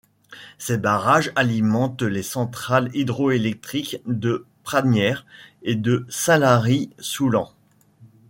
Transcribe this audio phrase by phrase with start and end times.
[0.57, 5.27] Ces barrages alimentent les centrales hydroélectriques de Pragnères
[5.61, 7.51] et de Saint-Lary-Soulan.